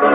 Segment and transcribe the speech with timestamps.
[0.00, 0.06] The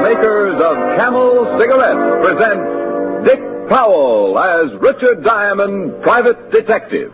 [0.00, 7.12] makers of Camel Cigarettes present Dick Powell as Richard Diamond, Private Detective.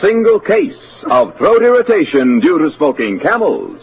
[0.00, 0.74] Single case
[1.10, 3.80] of throat irritation due to smoking camels.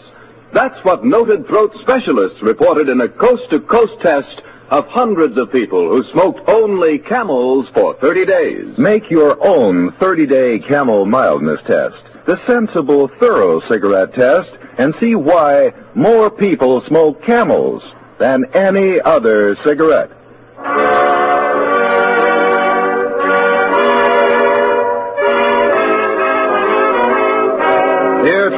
[0.52, 6.02] That's what noted throat specialists reported in a coast-to-coast test of hundreds of people who
[6.12, 8.78] smoked only camels for 30 days.
[8.78, 15.72] Make your own 30-day camel mildness test, the sensible, thorough cigarette test, and see why
[15.94, 17.82] more people smoke camels
[18.18, 20.10] than any other cigarette.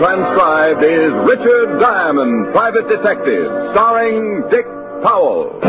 [0.03, 4.67] Transcribed is Richard Diamond, Private Detective, starring Dick
[5.05, 5.61] Powell.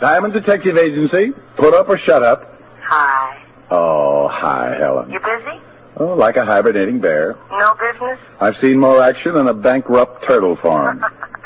[0.00, 2.60] Diamond Detective Agency, put up or shut up.
[2.88, 3.44] Hi.
[3.70, 5.12] Oh, hi, Helen.
[5.12, 5.60] You busy?
[5.96, 7.36] Oh, like a hibernating bear.
[7.52, 8.18] No business?
[8.40, 11.04] I've seen more action in a bankrupt turtle farm.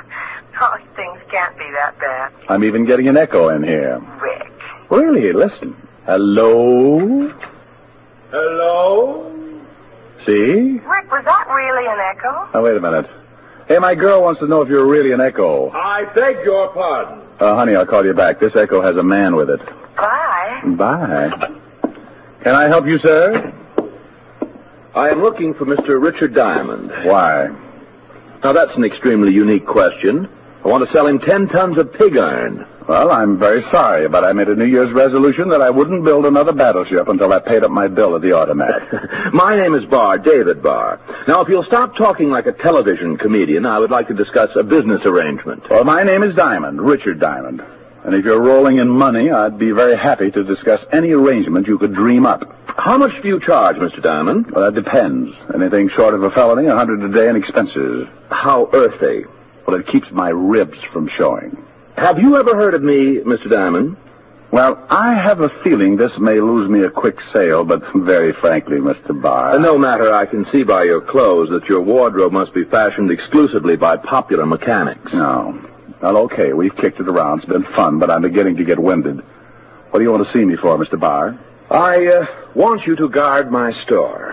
[0.64, 2.32] Oh, things can't be that bad.
[2.48, 3.98] I'm even getting an echo in here.
[4.20, 4.52] Rick.
[4.90, 5.76] Really, listen.
[6.06, 7.28] Hello?
[8.30, 9.28] Hello?
[10.24, 10.52] See?
[10.78, 12.48] Rick, was that really an echo?
[12.54, 13.10] Now, wait a minute.
[13.66, 15.70] Hey, my girl wants to know if you're really an echo.
[15.70, 17.26] I beg your pardon.
[17.40, 18.38] Uh, honey, I'll call you back.
[18.38, 19.60] This echo has a man with it.
[19.96, 20.60] Bye.
[20.76, 21.30] Bye.
[22.44, 23.52] Can I help you, sir?
[24.94, 26.00] I am looking for Mr.
[26.00, 26.92] Richard Diamond.
[27.04, 27.48] Why?
[28.44, 30.28] Now, that's an extremely unique question.
[30.64, 32.66] I want to sell him 10 tons of pig iron.
[32.88, 36.26] Well, I'm very sorry, but I made a New Year's resolution that I wouldn't build
[36.26, 39.32] another battleship until I paid up my bill at the automat.
[39.32, 41.00] My name is Barr, David Barr.
[41.28, 44.64] Now, if you'll stop talking like a television comedian, I would like to discuss a
[44.64, 45.68] business arrangement.
[45.70, 47.62] well, my name is Diamond, Richard Diamond.
[48.04, 51.78] And if you're rolling in money, I'd be very happy to discuss any arrangement you
[51.78, 52.42] could dream up.
[52.66, 54.02] How much do you charge, Mr.
[54.02, 54.50] Diamond?
[54.50, 55.30] Well, that depends.
[55.54, 58.08] Anything short of a felony, a hundred a day in expenses.
[58.28, 59.24] How earthy.
[59.66, 61.56] Well, it keeps my ribs from showing.
[61.96, 63.50] Have you ever heard of me, Mr.
[63.50, 63.96] Diamond?
[64.50, 68.76] Well, I have a feeling this may lose me a quick sale, but very frankly,
[68.76, 69.18] Mr.
[69.20, 69.52] Barr.
[69.52, 73.10] Uh, no matter, I can see by your clothes that your wardrobe must be fashioned
[73.10, 75.12] exclusively by popular mechanics.
[75.12, 75.68] No.
[76.02, 77.38] Well, okay, we've kicked it around.
[77.38, 79.20] It's been fun, but I'm beginning to get winded.
[79.90, 80.98] What do you want to see me for, Mr.
[81.00, 81.38] Barr?
[81.70, 84.31] I uh, want you to guard my store.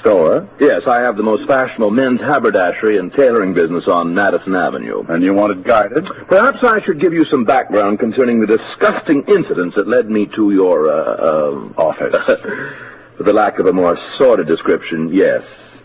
[0.00, 0.48] Store?
[0.60, 5.02] Yes, I have the most fashionable men's haberdashery and tailoring business on Madison Avenue.
[5.08, 6.06] And you want it guarded?
[6.28, 10.50] Perhaps I should give you some background concerning the disgusting incidents that led me to
[10.52, 12.16] your, uh, um, Office.
[13.16, 15.42] for the lack of a more sordid description, yes,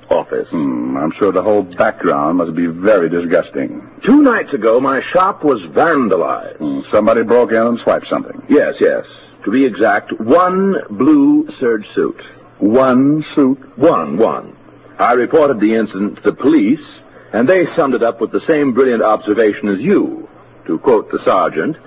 [0.09, 0.50] office.
[0.50, 3.90] Hmm, I'm sure the whole background must be very disgusting.
[4.06, 6.58] Two nights ago, my shop was vandalized.
[6.58, 8.44] Hmm, Somebody broke in and swiped something.
[8.50, 9.06] Yes, yes.
[9.46, 12.22] To be exact, one blue serge suit.
[12.59, 13.78] One suit.
[13.78, 14.56] One, one.
[15.00, 16.86] I reported the incident to the police,
[17.34, 20.30] and they summed it up with the same brilliant observation as you.
[20.68, 21.78] To quote the sergeant,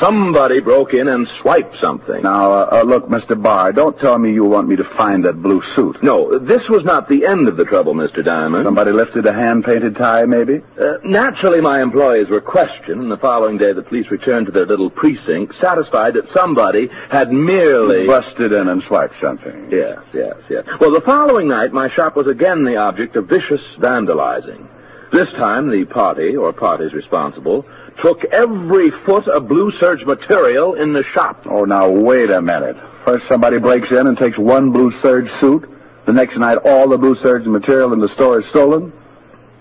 [0.00, 2.22] somebody broke in and swiped something.
[2.22, 3.40] Now, uh, uh, look, Mr.
[3.40, 6.02] Barr, don't tell me you want me to find that blue suit.
[6.02, 8.24] No, this was not the end of the trouble, Mr.
[8.24, 8.64] Diamond.
[8.64, 10.60] Somebody lifted a hand-painted tie, maybe?
[10.80, 14.66] Uh, naturally, my employees were questioned, and the following day the police returned to their
[14.66, 18.06] little precinct, satisfied that somebody had merely...
[18.06, 19.68] Busted in and swiped something.
[19.70, 20.66] Yes, yes, yes.
[20.80, 24.68] Well, the following night, my shop was again the object of vicious vandalizing.
[25.12, 27.64] This time, the party, or parties responsible,
[28.02, 31.42] took every foot of blue serge material in the shop.
[31.46, 32.76] Oh, now, wait a minute.
[33.04, 35.68] First somebody breaks in and takes one blue serge suit.
[36.06, 38.92] The next night, all the blue serge material in the store is stolen.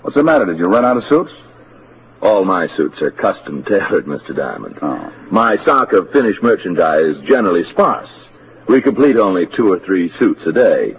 [0.02, 0.46] What's the matter?
[0.46, 1.32] Did you run out of suits?
[2.22, 4.36] All my suits are custom tailored, Mr.
[4.36, 4.80] Diamond.
[4.82, 5.12] Oh.
[5.30, 8.10] My stock of finished merchandise is generally sparse.
[8.68, 10.96] We complete only two or three suits a day.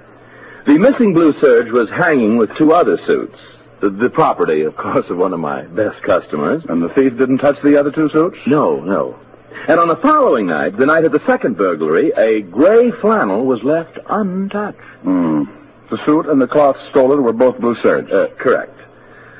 [0.66, 3.38] The missing blue serge was hanging with two other suits.
[3.84, 6.62] The, the property, of course, of one of my best customers.
[6.70, 8.38] And the thief didn't touch the other two suits?
[8.46, 9.20] No, no.
[9.68, 13.62] And on the following night, the night of the second burglary, a gray flannel was
[13.62, 14.78] left untouched.
[15.02, 15.42] Hmm.
[15.90, 18.10] The suit and the cloth stolen were both blue serge.
[18.10, 18.80] Uh, correct.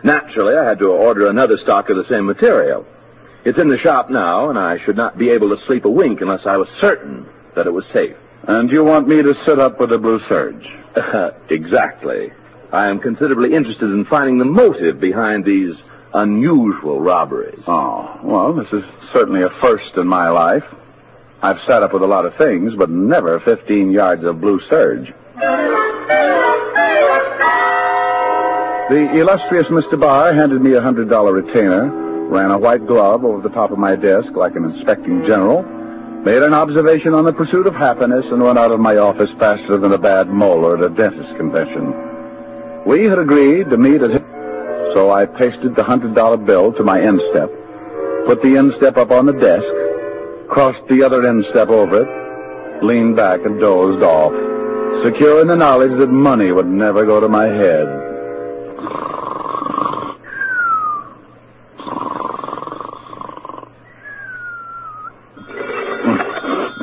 [0.03, 2.85] Naturally, I had to order another stock of the same material.
[3.47, 6.21] It's in the shop now, and I should not be able to sleep a wink
[6.21, 7.27] unless I was certain
[7.57, 8.17] that it was safe.
[8.43, 10.69] And you want me to sit up with a Blue Serge?
[11.49, 12.31] exactly.
[12.75, 15.77] I am considerably interested in finding the motive behind these
[16.13, 17.63] unusual robberies.
[17.69, 18.83] Oh, well, this is
[19.15, 20.65] certainly a first in my life.
[21.41, 25.15] I've sat up with a lot of things, but never 15 yards of Blue serge.
[28.91, 29.99] The illustrious Mr.
[29.99, 31.89] Barr handed me a hundred dollar retainer,
[32.29, 35.63] ran a white glove over the top of my desk like an inspecting general,
[36.25, 39.79] made an observation on the pursuit of happiness, and went out of my office faster
[39.79, 42.14] than a bad molar at a dentist convention.
[42.87, 44.11] We had agreed to meet at
[44.95, 47.51] so I pasted the hundred dollar bill to my instep,
[48.27, 49.67] put the instep up on the desk,
[50.49, 54.33] crossed the other instep over it, leaned back and dozed off,
[55.05, 57.89] secure in the knowledge that money would never go to my head.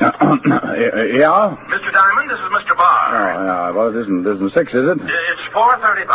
[1.18, 1.56] yeah?
[2.02, 2.74] Diamond, this is Mr.
[2.74, 3.14] Barr.
[3.14, 3.70] Oh, yeah.
[3.78, 4.98] Well, it isn't, it isn't six, is it?
[4.98, 6.10] It's 4.35.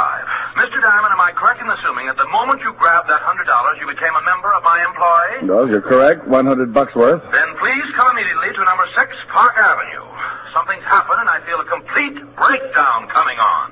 [0.58, 0.82] Mr.
[0.82, 3.38] Diamond, am I correct in assuming that the moment you grabbed that $100,
[3.78, 5.46] you became a member of my employ?
[5.46, 6.26] No, you're correct.
[6.26, 7.22] 100 bucks worth.
[7.30, 10.10] Then please come immediately to number 6 Park Avenue.
[10.50, 13.70] Something's happened, and I feel a complete breakdown coming on.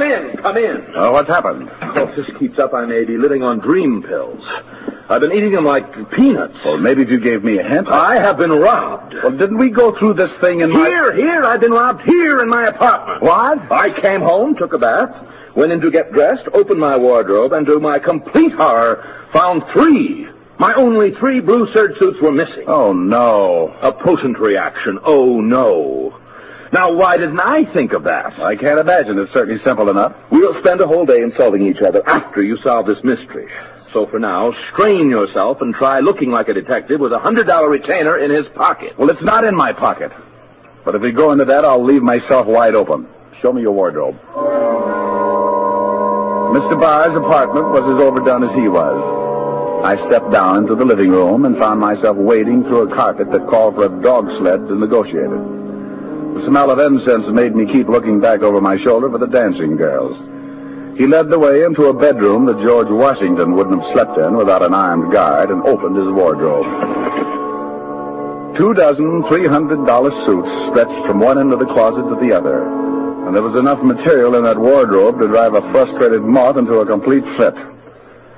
[0.00, 0.76] Come in, come in.
[0.94, 1.70] Uh, oh, what's happened?
[1.80, 4.42] Well, if this keeps up, I may be living on dream pills.
[5.08, 6.56] I've been eating them like peanuts.
[6.64, 7.88] Well, maybe if you gave me a hint.
[7.88, 9.14] I have been robbed.
[9.22, 10.86] Well, didn't we go through this thing in my...
[10.86, 13.22] Here, here, I've been robbed here in my apartment.
[13.22, 13.72] What?
[13.72, 15.10] I came home, took a bath,
[15.54, 20.28] went in to get dressed, opened my wardrobe, and to my complete horror, found three.
[20.58, 22.64] My only three blue serge suits were missing.
[22.66, 23.74] Oh, no.
[23.82, 24.98] A potent reaction.
[25.02, 26.20] Oh, no.
[26.72, 28.38] Now, why didn't I think of that?
[28.38, 29.18] I can't imagine.
[29.18, 30.14] It's certainly simple enough.
[30.30, 33.48] We'll spend a whole day insulting each other after you solve this mystery.
[33.92, 37.68] So for now, strain yourself and try looking like a detective with a hundred dollar
[37.68, 38.96] retainer in his pocket.
[38.96, 40.12] Well, it's not in my pocket.
[40.84, 43.08] But if we go into that, I'll leave myself wide open.
[43.42, 44.14] Show me your wardrobe.
[46.54, 46.80] Mr.
[46.80, 49.84] Barr's apartment was as overdone as he was.
[49.84, 53.48] I stepped down into the living room and found myself wading through a carpet that
[53.48, 55.60] called for a dog sled to negotiate it.
[56.34, 59.76] The smell of incense made me keep looking back over my shoulder for the dancing
[59.76, 60.16] girls.
[60.98, 64.62] He led the way into a bedroom that George Washington wouldn't have slept in without
[64.62, 66.66] an armed guard and opened his wardrobe.
[68.56, 72.36] Two dozen three hundred dollar suits stretched from one end of the closet to the
[72.36, 72.62] other,
[73.26, 76.86] and there was enough material in that wardrobe to drive a frustrated moth into a
[76.86, 77.54] complete fit.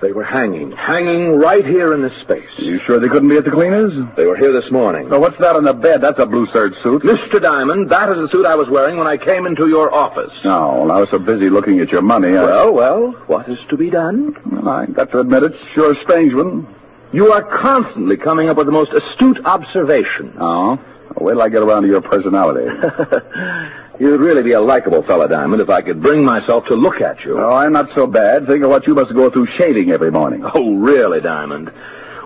[0.02, 2.50] They were hanging, hanging right here in this space.
[2.58, 3.92] You sure they couldn't be at the cleaners?
[4.16, 5.08] They were here this morning.
[5.08, 6.00] Now, what's that on the bed?
[6.00, 7.02] That's a blue serge suit.
[7.02, 7.40] Mr.
[7.40, 10.32] Diamond, that is the suit I was wearing when I came into your office.
[10.44, 12.36] No, I was so busy looking at your money.
[12.36, 12.42] I...
[12.44, 14.34] Well, well, what is to be done?
[14.50, 16.66] Well, I got to admit it's sure a strange one.
[17.12, 20.34] You are constantly coming up with the most astute observations.
[20.40, 20.80] Oh?
[21.14, 22.66] Well, wait till I get around to your personality.
[24.02, 27.20] You'd really be a likable fellow, Diamond, if I could bring myself to look at
[27.24, 27.40] you.
[27.40, 28.48] oh, I'm not so bad.
[28.48, 30.42] Think of what you must go through shaving every morning.
[30.44, 31.68] Oh, really, Diamond?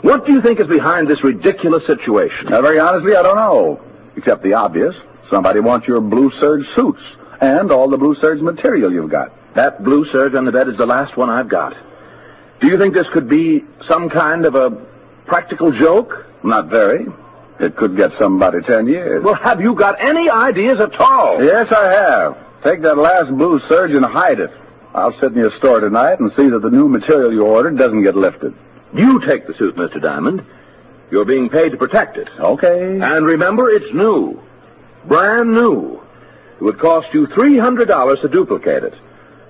[0.00, 2.46] What do you think is behind this ridiculous situation?
[2.48, 3.78] Now, very honestly, I don't know.
[4.16, 4.96] Except the obvious.
[5.28, 7.02] Somebody wants your blue serge suits
[7.42, 9.30] and all the blue serge material you've got.
[9.54, 11.76] That blue serge on the bed is the last one I've got.
[12.60, 14.70] Do you think this could be some kind of a
[15.26, 16.24] practical joke?
[16.42, 17.04] Not very.
[17.58, 19.22] It could get somebody ten years.
[19.24, 21.42] Well, have you got any ideas at all?
[21.42, 22.38] yes, I have.
[22.62, 24.50] Take that last blue serge and hide it.
[24.94, 28.02] I'll sit in your store tonight and see that the new material you ordered doesn't
[28.02, 28.54] get lifted.
[28.94, 30.02] You take the suit, Mr.
[30.02, 30.44] Diamond.
[31.10, 32.28] You're being paid to protect it.
[32.38, 32.98] Okay.
[33.00, 34.40] And remember, it's new.
[35.06, 36.02] Brand new.
[36.58, 38.94] It would cost you $300 to duplicate it.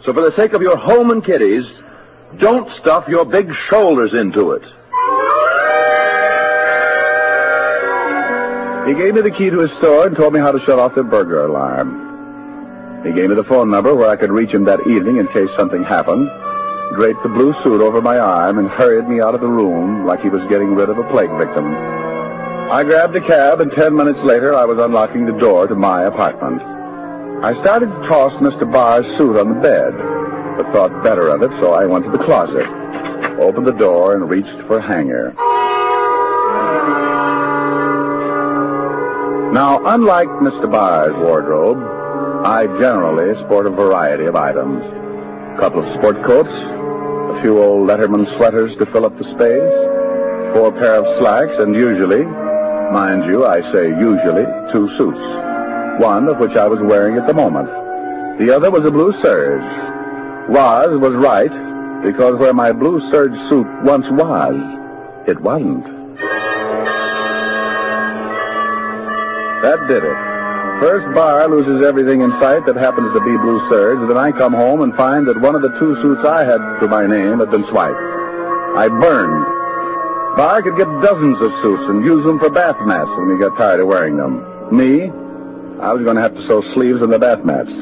[0.05, 1.65] So for the sake of your home and kiddies,
[2.39, 4.63] don't stuff your big shoulders into it.
[8.87, 10.95] He gave me the key to his store and told me how to shut off
[10.95, 13.03] the burglar alarm.
[13.05, 15.51] He gave me the phone number where I could reach him that evening in case
[15.57, 16.29] something happened,
[16.95, 20.21] draped the blue suit over my arm, and hurried me out of the room like
[20.21, 21.67] he was getting rid of a plague victim.
[22.71, 26.05] I grabbed a cab, and ten minutes later I was unlocking the door to my
[26.05, 26.63] apartment.
[27.45, 28.71] I started to toss Mr.
[28.73, 29.95] Barr's suit on the bed,
[30.57, 32.67] but thought better of it, so I went to the closet,
[33.41, 35.35] opened the door, and reached for a hanger.
[39.57, 40.71] Now, unlike Mr.
[40.71, 41.79] Barr's wardrobe,
[42.45, 44.85] I generally sport a variety of items.
[44.85, 50.55] A couple of sport coats, a few old Letterman sweaters to fill up the space,
[50.55, 52.27] four pair of slacks, and usually,
[52.93, 54.45] mind you, I say usually,
[54.75, 55.25] two suits.
[56.05, 57.71] One of which I was wearing at the moment.
[58.39, 59.65] The other was a blue serge.
[60.51, 64.55] Was was right, because where my blue serge suit once was,
[65.27, 66.06] it wasn't.
[69.63, 70.19] That did it.
[70.81, 74.53] First Barr loses everything in sight that happens to be blue serge, then I come
[74.53, 77.51] home and find that one of the two suits I had to my name had
[77.51, 77.97] been swiped.
[78.77, 80.37] I burned.
[80.37, 83.57] Barr could get dozens of suits and use them for bath mats when he got
[83.57, 84.45] tired of wearing them.
[84.71, 85.05] Me,
[85.81, 87.73] I was going to have to sew sleeves in the bath mats.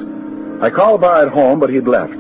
[0.63, 2.15] I called Barr at home, but he'd left.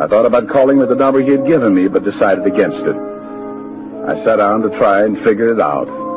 [0.00, 2.94] I thought about calling with the number he had given me, but decided against it.
[4.06, 6.07] I sat down to try and figure it out.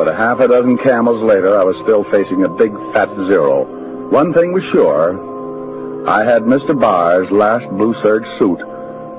[0.00, 4.08] But a half a dozen camels later, I was still facing a big fat zero.
[4.08, 6.08] One thing was sure.
[6.08, 6.72] I had Mr.
[6.72, 8.60] Barr's last blue serge suit,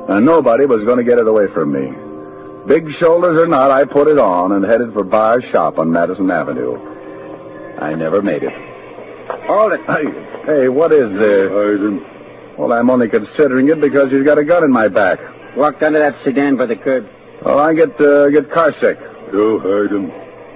[0.09, 1.93] and nobody was going to get it away from me.
[2.65, 6.31] Big shoulders or not, I put it on and headed for Barr's shop on Madison
[6.31, 6.73] Avenue.
[7.77, 8.53] I never made it.
[9.45, 9.81] Hold it.
[9.85, 10.05] Hey,
[10.47, 11.47] hey, what is this?
[12.57, 15.19] Well, I'm only considering it because you've got a gun in my back.
[15.55, 17.07] Walked under that sedan by the curb.
[17.45, 18.97] Well, I get uh, get car sick.
[19.31, 20.11] You heard him.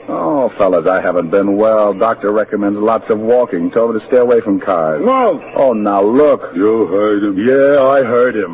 [0.08, 1.94] Oh, fellas, I haven't been well.
[1.94, 3.72] Doctor recommends lots of walking.
[3.72, 5.02] Told me to stay away from cars.
[5.02, 5.42] Move.
[5.56, 6.56] Oh, now look.
[6.56, 7.38] You heard him.
[7.40, 8.54] Yeah, I heard him.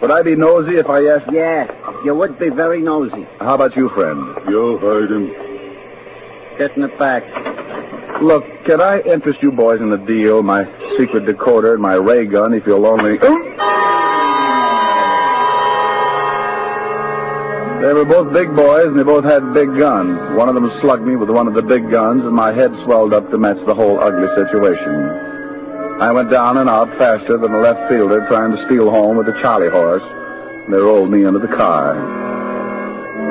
[0.00, 1.30] Would I be nosy if I asked?
[1.32, 1.66] Yeah,
[2.04, 3.26] you would be very nosy.
[3.38, 4.18] How about you, friend?
[4.48, 5.28] You heard him.
[6.58, 7.22] Getting it back.
[8.20, 10.42] Look, can I interest you boys in a deal?
[10.42, 10.64] My
[10.98, 13.18] secret decoder and my ray gun, if you'll only.
[17.84, 20.16] They were both big boys, and they both had big guns.
[20.38, 23.12] One of them slugged me with one of the big guns, and my head swelled
[23.12, 26.00] up to match the whole ugly situation.
[26.00, 29.28] I went down and out faster than a left fielder trying to steal home with
[29.28, 30.02] a Charlie horse.
[30.02, 31.92] And they rolled me into the car.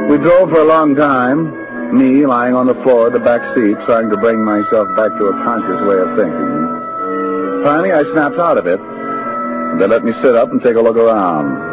[0.07, 3.74] We drove for a long time, me lying on the floor of the back seat,
[3.88, 7.65] trying to bring myself back to a conscious way of thinking.
[7.65, 8.79] Finally, I snapped out of it.
[8.79, 11.73] And they let me sit up and take a look around.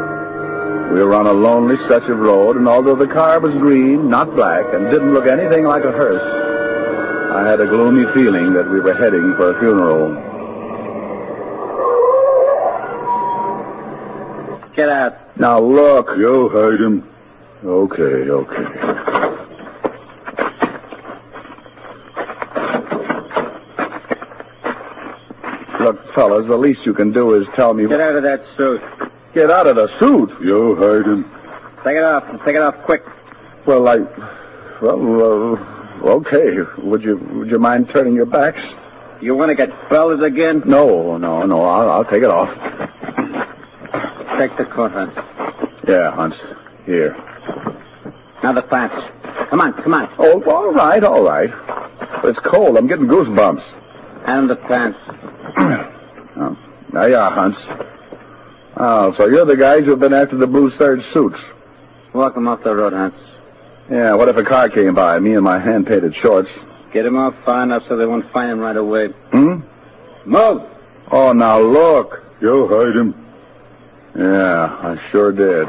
[0.92, 4.34] We were on a lonely stretch of road, and although the car was green, not
[4.34, 6.20] black, and didn't look anything like a hearse,
[7.32, 10.30] I had a gloomy feeling that we were heading for a funeral.
[14.74, 15.38] Get out.
[15.38, 16.08] Now look.
[16.18, 17.08] You heard him.
[17.64, 18.64] Okay, okay.
[25.80, 27.86] Look, fellas, the least you can do is tell me.
[27.86, 29.09] Get out of that suit.
[29.34, 30.30] Get out of the suit.
[30.42, 31.24] You heard him.
[31.84, 32.24] Take it off.
[32.44, 33.02] Take it off quick.
[33.66, 33.98] Well, I.
[34.82, 36.58] Well, uh, okay.
[36.78, 38.60] Would you Would you mind turning your backs?
[39.20, 40.62] You want to get belted again?
[40.64, 41.62] No, no, no.
[41.62, 42.48] I'll, I'll take it off.
[44.38, 45.14] Take the coat, Hans.
[45.86, 46.38] Yeah, Hunts.
[46.86, 47.14] Here.
[48.42, 48.96] Now the pants.
[49.50, 50.08] Come on, come on.
[50.18, 51.50] Oh, all right, all right.
[52.24, 52.78] It's cold.
[52.78, 53.62] I'm getting goosebumps.
[54.26, 54.98] And the pants.
[56.38, 56.56] oh,
[56.92, 57.58] there you are, Hunts.
[58.82, 61.38] Oh, so you're the guys who've been after the blue serge suits.
[62.14, 63.12] Walk them off the road, Hans.
[63.90, 66.48] Yeah, what if a car came by, me in my hand-painted shorts?
[66.90, 69.08] Get him off far enough so they won't find him right away.
[69.32, 69.60] Hmm?
[70.24, 70.62] Move!
[71.10, 72.22] Oh, now look.
[72.40, 73.14] You heard him.
[74.16, 75.68] Yeah, I sure did.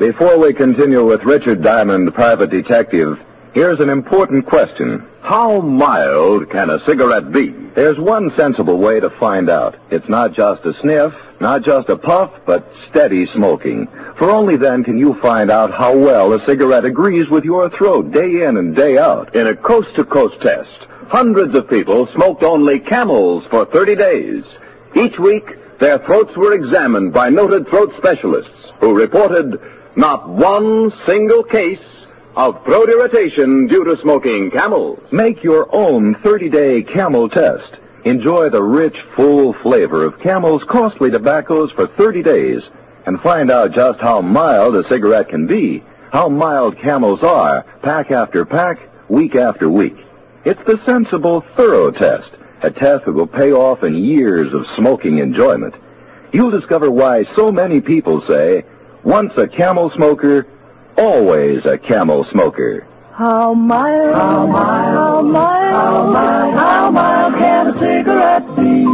[0.00, 3.18] Before we continue with Richard Diamond, private detective,
[3.52, 5.06] here's an important question.
[5.20, 7.50] How mild can a cigarette be?
[7.74, 9.76] There's one sensible way to find out.
[9.90, 13.88] It's not just a sniff, not just a puff, but steady smoking.
[14.16, 18.10] For only then can you find out how well a cigarette agrees with your throat
[18.10, 19.36] day in and day out.
[19.36, 20.78] In a coast to coast test,
[21.08, 24.44] hundreds of people smoked only camels for 30 days.
[24.96, 25.44] Each week,
[25.78, 29.60] their throats were examined by noted throat specialists who reported
[29.96, 31.78] not one single case
[32.36, 35.00] of throat irritation due to smoking camels.
[35.10, 37.76] Make your own 30-day camel test.
[38.04, 42.62] Enjoy the rich, full flavor of Camel's costly tobaccos for 30 days
[43.06, 48.10] and find out just how mild a cigarette can be, how mild Camels are, pack
[48.10, 48.78] after pack,
[49.10, 49.96] week after week.
[50.44, 52.30] It's the sensible, thorough test,
[52.62, 55.74] a test that will pay off in years of smoking enjoyment.
[56.32, 58.64] You'll discover why so many people say,
[59.04, 60.46] once a camel smoker,
[60.98, 62.86] always a camel smoker.
[63.12, 68.84] How mild, how mild, how mild, how mild, how mild can a cigarette be?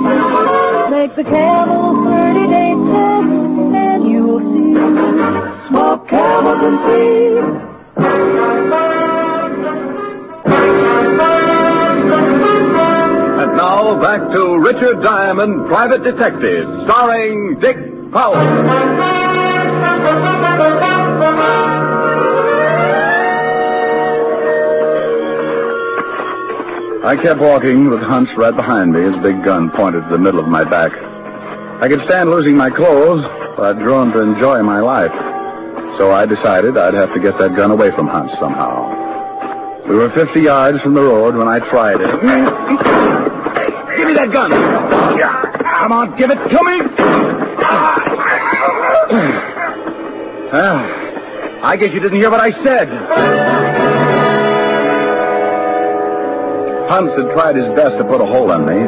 [0.90, 3.28] Make the camel 30 day test,
[3.74, 4.74] and you'll see.
[5.68, 7.66] Smoke camels and see.
[13.42, 17.76] And now back to Richard Diamond, Private Detective, starring Dick
[18.12, 19.15] Powell.
[27.06, 30.40] I kept walking with Hunts right behind me, his big gun pointed to the middle
[30.40, 30.90] of my back.
[31.80, 33.24] I could stand losing my clothes,
[33.56, 35.12] but I'd grown to enjoy my life.
[35.98, 39.86] So I decided I'd have to get that gun away from Hunts somehow.
[39.88, 42.10] We were 50 yards from the road when I tried it.
[43.96, 44.50] Give me that gun.
[44.50, 46.64] Come on, give it to
[49.44, 49.55] me.
[50.52, 50.76] Well,
[51.64, 52.88] I guess you didn't hear what I said.
[56.88, 58.78] Hunts had tried his best to put a hole in me,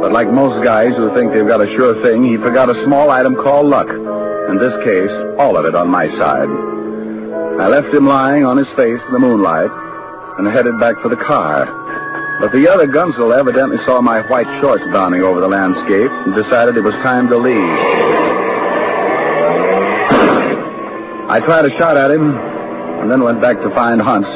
[0.00, 3.10] but like most guys who think they've got a sure thing, he forgot a small
[3.10, 3.88] item called luck.
[3.88, 6.48] In this case, all of it on my side.
[7.60, 9.70] I left him lying on his face in the moonlight
[10.38, 11.66] and headed back for the car.
[12.40, 16.76] But the other gunsel evidently saw my white shorts bounding over the landscape and decided
[16.76, 18.27] it was time to leave.
[21.28, 24.30] I tried a shot at him and then went back to find Hunts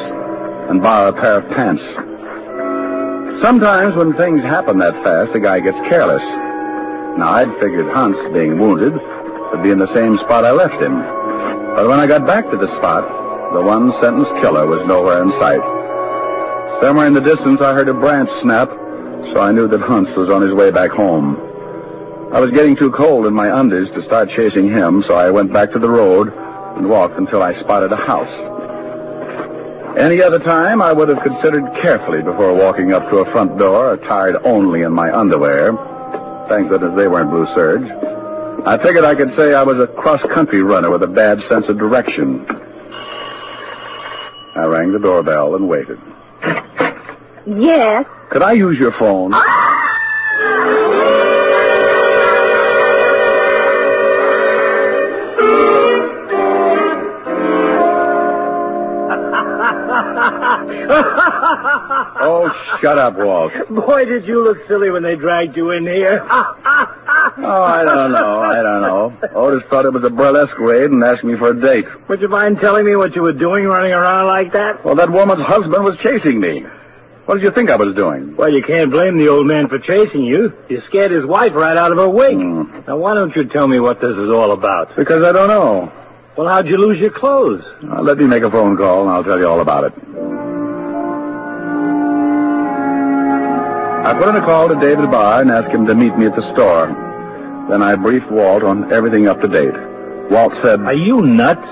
[0.69, 1.81] and borrow a pair of pants.
[3.41, 6.21] Sometimes when things happen that fast, a guy gets careless.
[7.17, 10.93] Now, I'd figured Hunts, being wounded, would be in the same spot I left him.
[11.73, 13.03] But when I got back to the spot,
[13.53, 15.65] the one sentence killer was nowhere in sight.
[16.79, 18.69] Somewhere in the distance, I heard a branch snap,
[19.33, 21.41] so I knew that Hunts was on his way back home.
[22.31, 25.51] I was getting too cold in my undies to start chasing him, so I went
[25.51, 26.31] back to the road
[26.77, 28.51] and walked until I spotted a house.
[29.97, 33.93] Any other time, I would have considered carefully before walking up to a front door
[33.93, 35.71] attired only in my underwear.
[36.49, 37.87] Thank goodness they weren't blue serge.
[38.65, 41.77] I figured I could say I was a cross-country runner with a bad sense of
[41.77, 42.45] direction.
[44.55, 45.99] I rang the doorbell and waited.
[47.45, 48.05] Yes.
[48.29, 49.31] Could I use your phone?
[49.33, 51.02] oh,
[62.83, 63.53] shut up, Walt.
[63.69, 66.27] Boy, did you look silly when they dragged you in here.
[67.35, 68.41] Oh, I don't know.
[68.41, 69.17] I don't know.
[69.33, 71.85] Otis thought it was a burlesque raid and asked me for a date.
[72.07, 74.83] Would you mind telling me what you were doing running around like that?
[74.83, 76.63] Well, that woman's husband was chasing me.
[77.25, 78.35] What did you think I was doing?
[78.35, 80.53] Well, you can't blame the old man for chasing you.
[80.69, 82.35] You scared his wife right out of her wig.
[82.35, 82.81] Hmm.
[82.87, 84.95] Now, why don't you tell me what this is all about?
[84.95, 85.91] Because I don't know.
[86.37, 87.63] Well, how'd you lose your clothes?
[87.83, 89.93] Uh, let me make a phone call and I'll tell you all about it.
[94.03, 96.35] I put in a call to David Barr and asked him to meet me at
[96.35, 96.87] the store.
[97.69, 99.73] Then I briefed Walt on everything up to date.
[100.29, 101.67] Walt said, Are you nuts?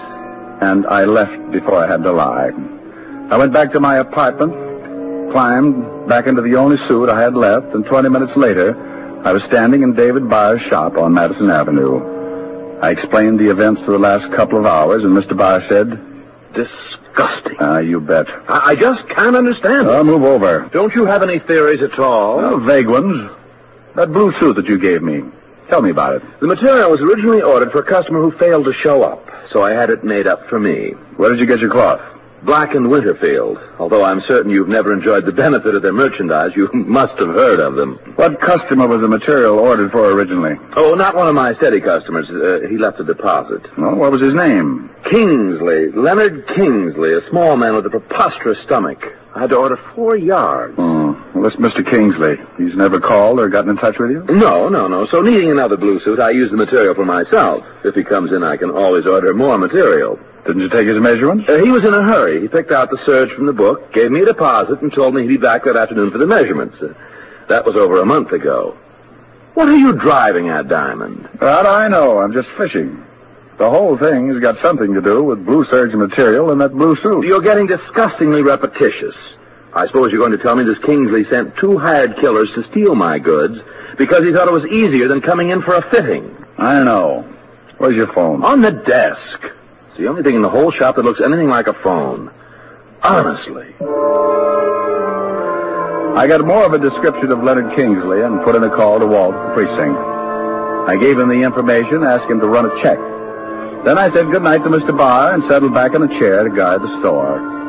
[0.62, 2.52] and I left before I had to lie.
[3.32, 4.54] I went back to my apartment,
[5.34, 8.78] climbed back into the only suit I had left, and 20 minutes later,
[9.26, 12.80] I was standing in David Barr's shop on Madison Avenue.
[12.82, 15.36] I explained the events of the last couple of hours, and Mr.
[15.36, 16.00] Barr said,
[16.54, 17.58] Disgusting.
[17.60, 18.28] Ah, you bet.
[18.50, 19.92] I, I just can't understand it.
[19.92, 20.70] Oh, move over.
[20.74, 22.38] Don't you have any theories at all?
[22.38, 23.32] Well, vague ones.
[23.96, 25.24] That blue suit that you gave me.
[25.70, 26.24] Tell me about it.
[26.42, 29.72] The material was originally ordered for a customer who failed to show up, so I
[29.74, 30.92] had it made up for me.
[31.18, 32.02] Where did you get your cloth?
[32.44, 33.58] Black and Winterfield.
[33.80, 37.60] Although I'm certain you've never enjoyed the benefit of their merchandise, you must have heard
[37.60, 38.00] of them.
[38.16, 40.56] What customer was the material ordered for originally?
[40.76, 42.30] Oh, not one of my steady customers.
[42.30, 43.62] Uh, he left a deposit.
[43.78, 44.90] Well, what was his name?
[45.10, 49.04] Kingsley, Leonard Kingsley, a small man with a preposterous stomach.
[49.34, 50.76] I had to order four yards.
[50.78, 51.01] Oh,
[51.42, 51.90] well, this Mr.
[51.90, 52.38] Kingsley.
[52.58, 54.24] He's never called or gotten in touch with you?
[54.26, 55.08] No, no, no.
[55.08, 57.66] So needing another blue suit, I use the material for myself.
[57.84, 60.20] If he comes in, I can always order more material.
[60.46, 61.50] Didn't you take his measurements?
[61.50, 62.42] Uh, he was in a hurry.
[62.42, 65.24] He picked out the serge from the book, gave me a deposit, and told me
[65.24, 66.78] he'd be back that afternoon for the measurements.
[66.82, 66.94] Uh,
[67.48, 68.78] that was over a month ago.
[69.56, 71.28] What are you driving at, Diamond?
[71.40, 72.20] That I know.
[72.20, 73.04] I'm just fishing.
[73.58, 77.26] The whole thing's got something to do with blue serge material and that blue suit.
[77.26, 79.16] You're getting disgustingly repetitious.
[79.74, 82.94] I suppose you're going to tell me this Kingsley sent two hired killers to steal
[82.94, 83.58] my goods
[83.98, 86.36] because he thought it was easier than coming in for a fitting.
[86.58, 87.22] I know.
[87.78, 88.44] Where's your phone?
[88.44, 89.40] On the desk.
[89.88, 92.32] It's the only thing in the whole shop that looks anything like a phone.
[93.02, 93.74] Honestly.
[96.18, 99.08] I got more of a description of Leonard Kingsley and put in a call to
[99.08, 99.98] Walt the precinct.
[100.88, 102.98] I gave him the information, asked him to run a check.
[103.86, 104.96] Then I said goodnight to Mr.
[104.96, 107.61] Barr and settled back in a chair to guard the store.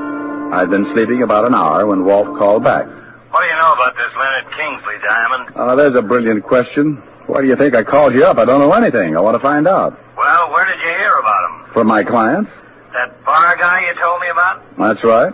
[0.52, 2.84] I'd been sleeping about an hour when Walt called back.
[2.86, 5.48] What do you know about this Leonard Kingsley, Diamond?
[5.56, 6.96] Oh, there's a brilliant question.
[7.26, 8.36] Why do you think I called you up?
[8.36, 9.16] I don't know anything.
[9.16, 9.98] I want to find out.
[10.16, 11.72] Well, where did you hear about him?
[11.72, 12.50] From my clients?
[12.92, 14.62] That Barr guy you told me about?
[14.76, 15.32] That's right.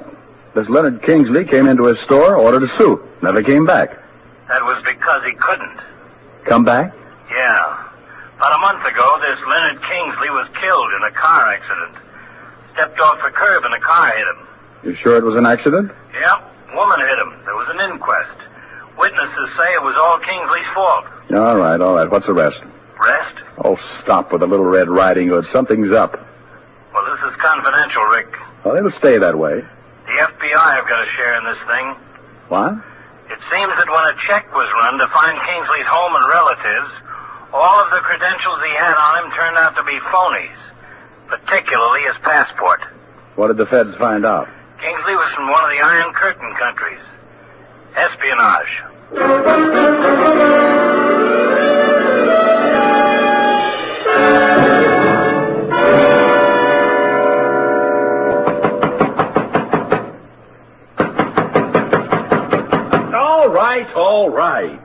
[0.55, 3.91] This Leonard Kingsley came into his store, ordered a suit, never came back.
[4.49, 5.81] That was because he couldn't.
[6.45, 6.95] come back?
[7.29, 7.85] Yeah.
[8.39, 11.97] About a month ago, this Leonard Kingsley was killed in a car accident.
[12.75, 14.48] Stepped off a curb and a car hit him.
[14.85, 15.91] You sure it was an accident?
[15.91, 16.39] Yep,
[16.75, 17.33] woman hit him.
[17.45, 18.39] There was an inquest.
[18.99, 21.05] Witnesses say it was all Kingsley's fault.
[21.35, 22.11] All right, all right.
[22.11, 22.59] What's the rest?
[22.99, 23.37] Rest?
[23.65, 25.45] Oh, stop with the little red riding hood.
[25.53, 26.15] Something's up.
[26.95, 28.27] Well, this is confidential, Rick.
[28.65, 29.63] Well, it'll stay that way.
[29.63, 31.87] The FBI have got a share in this thing.
[32.49, 32.73] What?
[33.31, 36.91] It seems that when a check was run to find Kingsley's home and relatives,
[37.53, 40.59] all of the credentials he had on him turned out to be phonies,
[41.29, 42.81] particularly his passport.
[43.37, 44.49] What did the feds find out?
[44.81, 47.03] Kingsley was from one of the Iron Curtain countries.
[47.97, 48.73] Espionage.
[63.15, 64.81] All right, all right.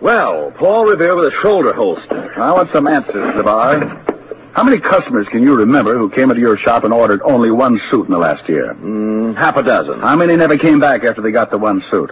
[0.00, 2.32] Well, Paul Revere with a shoulder holster.
[2.40, 4.09] I want some answers, LeVar.
[4.52, 7.80] How many customers can you remember who came into your shop and ordered only one
[7.90, 8.74] suit in the last year?
[8.74, 10.00] Mm, half a dozen.
[10.00, 12.10] How many never came back after they got the one suit?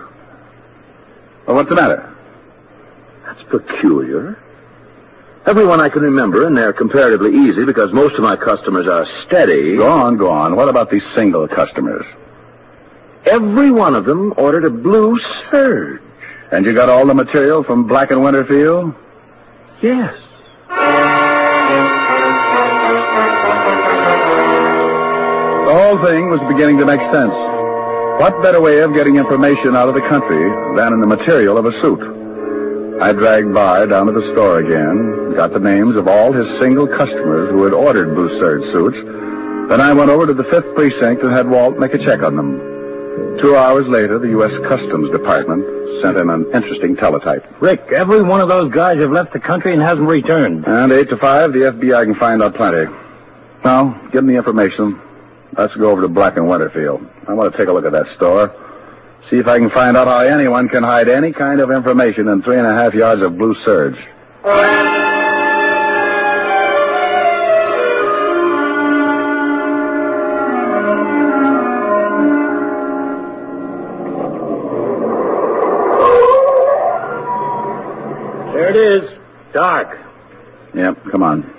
[1.47, 2.15] Well, what's the matter?
[3.27, 4.39] That's peculiar.
[5.47, 9.77] Everyone I can remember, and they're comparatively easy because most of my customers are steady.
[9.77, 10.55] Go on, go on.
[10.55, 12.05] What about these single customers?
[13.25, 15.19] Every one of them ordered a blue
[15.51, 16.01] serge.
[16.53, 18.95] And you got all the material from Black and Winterfield?
[19.83, 20.15] Yes.
[25.69, 27.37] The whole thing was beginning to make sense.
[28.25, 31.67] What better way of getting information out of the country than in the material of
[31.67, 32.01] a suit?
[33.03, 36.87] I dragged Barr down to the store again, got the names of all his single
[36.87, 38.97] customers who had ordered blue serge suits.
[39.69, 42.35] Then I went over to the fifth precinct and had Walt make a check on
[42.35, 43.37] them.
[43.43, 44.53] Two hours later, the U.S.
[44.67, 45.67] Customs Department
[46.01, 47.45] sent in an interesting teletype.
[47.61, 50.67] Rick, every one of those guys have left the country and hasn't returned.
[50.67, 52.91] And eight to five, the FBI can find out plenty.
[53.63, 54.99] Now, give them the information.
[55.57, 57.07] Let's go over to Black and Winterfield.
[57.27, 58.55] I want to take a look at that store.
[59.31, 62.43] See if I can find out how anyone can hide any kind of information in
[62.43, 63.97] three and a half yards of blue serge.
[78.55, 79.11] There it is.
[79.53, 79.99] Dark.
[80.75, 81.58] Yep, come on.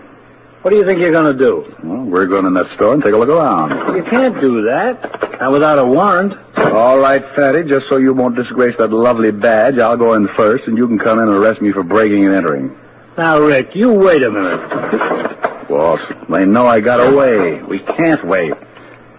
[0.61, 1.73] What do you think you're going to do?
[1.83, 3.95] Well, we're going in that store and take a look around.
[3.95, 5.39] You can't do that.
[5.39, 6.33] Not without a warrant.
[6.57, 10.67] All right, Fatty, just so you won't disgrace that lovely badge, I'll go in first,
[10.67, 12.77] and you can come in and arrest me for breaking and entering.
[13.17, 15.69] Now, Rick, you wait a minute.
[15.69, 17.61] Walt, they know I got away.
[17.63, 18.53] We can't wait.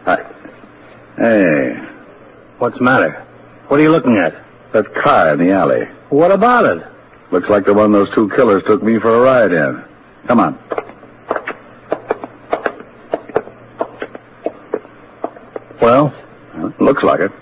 [0.06, 0.26] I...
[1.16, 1.86] Hey,
[2.58, 3.26] What's the matter?
[3.68, 4.34] What are you looking at?
[4.72, 5.86] that car in the alley.
[6.10, 6.86] What about it?
[7.30, 9.82] Looks like the one those two killers took me for a ride in.
[10.28, 10.58] Come on.
[15.80, 16.12] Well,
[16.78, 17.32] looks like it.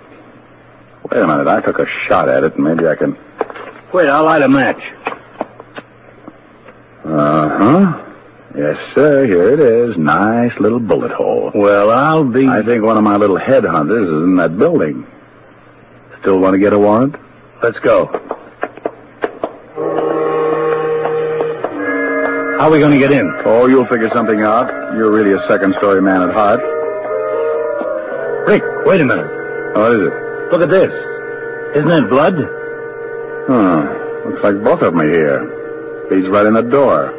[1.11, 3.17] Wait a minute, I took a shot at it, and maybe I can...
[3.93, 4.83] wait, I'll light a match.
[7.05, 8.05] Uh-huh.
[8.57, 9.97] Yes, sir, here it is.
[9.97, 11.51] Nice little bullet hole.
[11.55, 12.47] Well, I'll be.
[12.49, 15.07] I think one of my little headhunters is in that building.
[16.21, 17.17] Still want to get a warrant?
[17.63, 18.07] Let's go.
[22.59, 23.33] How are we going to get in?
[23.45, 24.95] Oh, you'll figure something out.
[24.95, 26.61] You're really a second-story man at heart.
[28.49, 29.27] Rick, wait a minute.
[29.77, 30.51] What is it?
[30.51, 30.91] Look at this.
[31.77, 32.35] Isn't that blood?
[33.47, 34.25] Huh.
[34.25, 36.09] Looks like both of them are here.
[36.11, 37.13] Leads right in the door.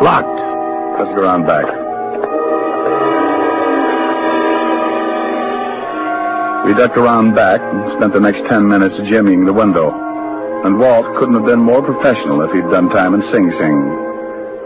[0.00, 0.98] Locked.
[0.98, 1.66] Let's go around back.
[6.64, 9.92] We ducked around back and spent the next ten minutes jimmying the window.
[10.64, 14.01] And Walt couldn't have been more professional if he'd done time in Sing Sing.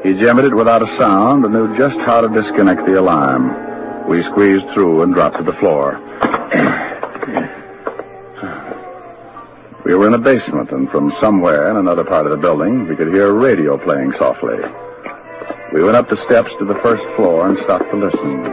[0.07, 4.09] He jammed it without a sound and knew just how to disconnect the alarm.
[4.09, 5.99] We squeezed through and dropped to the floor.
[9.85, 12.95] we were in a basement, and from somewhere in another part of the building, we
[12.95, 14.59] could hear a radio playing softly.
[15.73, 18.45] We went up the steps to the first floor and stopped to listen.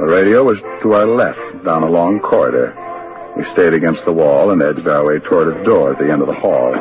[0.00, 2.74] The radio was to our left, down a long corridor.
[3.36, 6.20] We stayed against the wall and edged our way toward a door at the end
[6.20, 6.74] of the hall.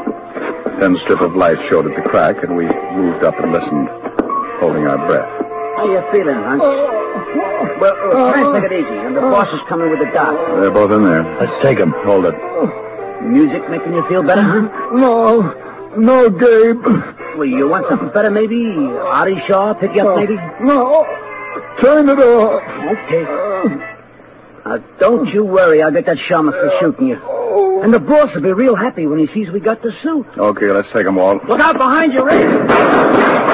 [0.73, 3.87] A thin strip of light showed at the crack, and we moved up and listened,
[4.59, 5.29] holding our breath.
[5.77, 6.59] How are you feeling, Hunt?
[7.79, 8.97] Well, uh, try and take it easy.
[9.05, 10.33] And the boss is coming with the doc.
[10.61, 11.23] They're both in there.
[11.39, 11.91] Let's take him.
[12.05, 12.35] Hold it.
[13.23, 14.71] Music making you feel better, Hunt?
[14.93, 15.53] No,
[15.97, 16.83] no, Gabe.
[17.37, 18.75] Well, you want something better, maybe?
[18.75, 20.35] Artie Shaw pick you up, maybe?
[20.61, 21.05] No,
[21.81, 22.61] turn it off.
[22.97, 23.92] Okay.
[24.65, 25.81] Uh, don't you worry.
[25.81, 27.81] I'll get that shamus for shooting you.
[27.83, 30.25] And the boss will be real happy when he sees we got the suit.
[30.37, 31.43] Okay, let's take 'em, Walt.
[31.47, 33.53] Look out behind you, Rick.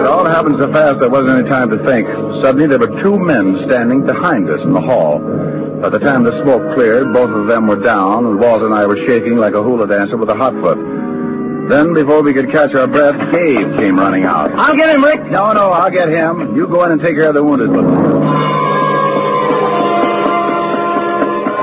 [0.00, 2.06] It all happened so fast there wasn't any time to think.
[2.42, 5.18] Suddenly there were two men standing behind us in the hall.
[5.80, 8.86] By the time the smoke cleared, both of them were down, and Walt and I
[8.86, 10.78] were shaking like a hula dancer with a hot foot.
[11.68, 14.52] Then, before we could catch our breath, Gabe came running out.
[14.54, 15.24] I'll get him, Rick.
[15.30, 16.54] No, no, I'll get him.
[16.54, 17.86] You go in and take care of the wounded one.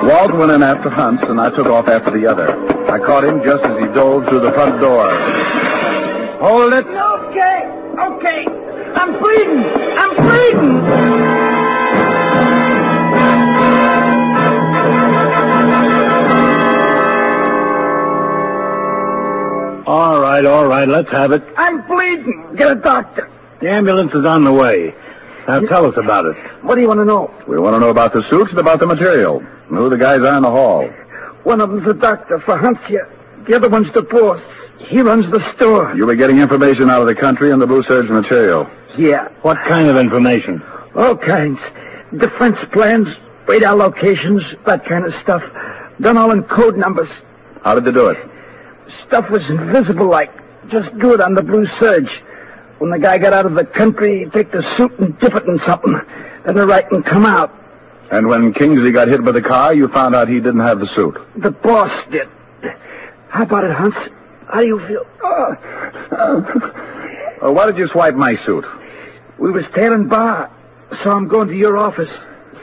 [0.08, 2.50] Walt went in after Hunts, and I took off after the other.
[2.92, 5.06] I caught him just as he dove through the front door.
[6.42, 6.86] Hold it.
[6.88, 7.70] Okay,
[8.10, 8.46] okay.
[8.96, 9.64] I'm bleeding.
[9.98, 10.82] I'm bleeding.
[19.92, 21.44] All right, all right, let's have it.
[21.58, 22.56] I'm bleeding.
[22.56, 23.30] Get a doctor.
[23.60, 24.96] The ambulance is on the way.
[25.50, 26.38] Now tell us about it.
[26.64, 27.30] What do you want to know?
[27.46, 30.22] We want to know about the suits and about the material, and who the guys
[30.22, 30.88] are in the hall.
[31.44, 33.06] One of them's a doctor for Hunsia.
[33.46, 34.42] The other one's the boss.
[34.80, 35.94] He runs the store.
[35.94, 38.70] You'll be getting information out of the country on the Blue Serge material.
[38.98, 40.64] Yeah, What kind of information?
[40.96, 41.60] all kinds.
[42.18, 43.08] Defense plans,
[43.46, 45.44] radar locations, that kind of stuff.
[46.00, 47.10] Done all in code numbers.
[47.64, 48.18] How did they do it?
[49.08, 50.32] Stuff was invisible like.
[50.70, 52.10] Just do it on the Blue Serge.
[52.78, 55.46] When the guy got out of the country, he'd take the suit and dip it
[55.46, 56.00] in something.
[56.46, 57.54] Then the writing come out.
[58.12, 60.88] And when Kingsley got hit by the car, you found out he didn't have the
[60.96, 61.16] suit.
[61.38, 62.28] The boss did.
[63.30, 63.94] How about it, Hans?
[64.48, 65.06] How do you feel?
[67.42, 68.66] Uh, why did you swipe my suit?
[69.40, 70.52] We was tailing Barr.
[71.04, 72.10] Saw him going to your office.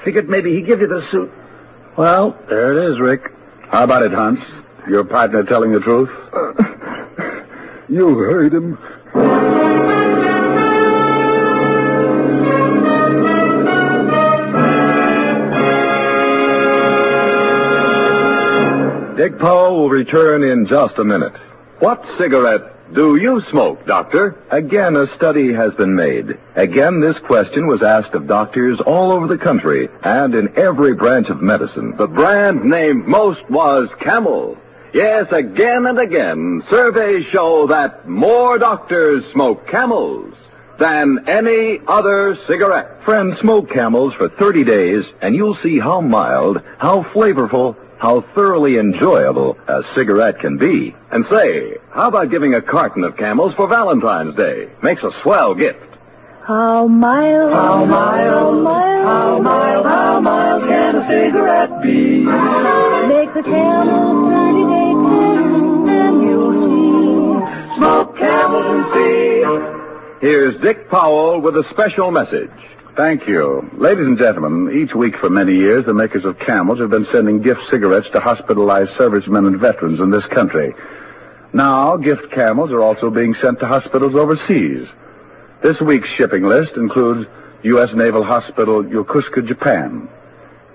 [0.04, 1.32] Figured maybe he'd give you the suit.
[1.96, 3.32] Well, there it is, Rick.
[3.70, 4.38] How about it, Hans?
[4.88, 6.10] Your partner telling the truth?
[7.90, 8.76] You heard him.
[19.16, 21.32] Dick Powell will return in just a minute.
[21.80, 24.36] What cigarette do you smoke, Doctor?
[24.50, 26.38] Again, a study has been made.
[26.54, 31.28] Again, this question was asked of doctors all over the country and in every branch
[31.30, 31.96] of medicine.
[31.96, 34.58] The brand named most was Camel.
[34.94, 40.34] Yes, again and again, surveys show that more doctors smoke Camels
[40.78, 43.04] than any other cigarette.
[43.04, 48.76] Friends, smoke camels for 30 days, and you'll see how mild, how flavorful, how thoroughly
[48.76, 50.94] enjoyable a cigarette can be.
[51.10, 54.68] And say, how about giving a carton of Camels for Valentine's Day?
[54.82, 55.84] Makes a swell gift.
[56.46, 62.20] How mild, how mild, how mild, how mild can a cigarette be?
[62.20, 64.37] Make the camel
[67.78, 70.26] Smoke and see.
[70.26, 72.50] Here's Dick Powell with a special message.
[72.96, 73.70] Thank you.
[73.74, 77.40] Ladies and gentlemen, each week for many years, the makers of Camels have been sending
[77.40, 80.74] gift cigarettes to hospitalized servicemen and veterans in this country.
[81.52, 84.88] Now, gift Camels are also being sent to hospitals overseas.
[85.62, 87.28] This week's shipping list includes
[87.62, 87.90] U.S.
[87.94, 90.08] Naval Hospital, Yokosuka, Japan.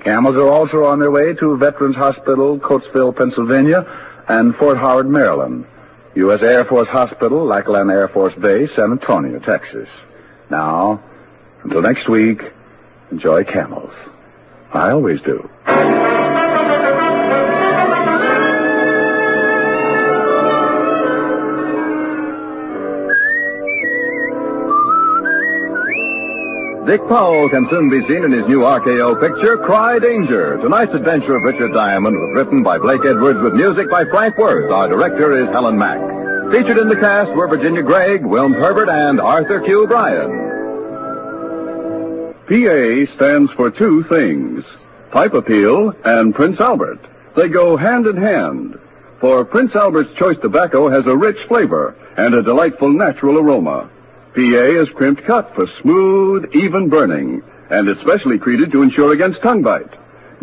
[0.06, 3.86] Camels are also on their way to Veterans Hospital, Coatesville, Pennsylvania,
[4.30, 5.66] and Fort Howard, Maryland.
[6.15, 6.43] U.S.
[6.43, 9.89] Air Force Hospital, Lackland Air Force Base, San Antonio, Texas.
[10.49, 11.04] Now,
[11.63, 12.41] until next week,
[13.12, 13.93] enjoy Camels.
[14.73, 15.49] I always do.
[26.86, 30.58] Dick Powell can soon be seen in his new RKO picture, Cry Danger.
[30.58, 34.69] Tonight's adventure of Richard Diamond was written by Blake Edwards with music by Frank Worth.
[34.69, 36.02] Our director is Helen Mack.
[36.52, 39.88] Featured in the cast were Virginia Gregg, Wilms Herbert, and Arthur Q.
[39.88, 40.30] Bryan.
[42.50, 44.65] PA stands for two things
[45.12, 47.00] pipe appeal and Prince Albert.
[47.38, 48.78] They go hand in hand.
[49.22, 53.89] For Prince Albert's choice tobacco has a rich flavor and a delightful natural aroma.
[54.36, 54.39] PA
[54.82, 59.62] is crimped cut for smooth, even burning, and it's specially treated to ensure against tongue
[59.62, 59.93] bite.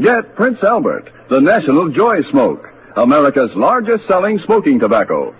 [0.00, 5.34] Get Prince Albert, the National Joy Smoke, America's largest selling smoking tobacco.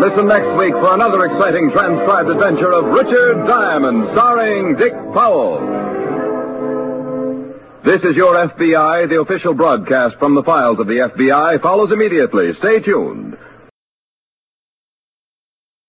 [0.00, 5.60] Listen next week for another exciting transcribed adventure of Richard Diamond, starring Dick Powell.
[7.84, 9.08] This is your FBI.
[9.08, 12.52] The official broadcast from the files of the FBI follows immediately.
[12.58, 13.38] Stay tuned.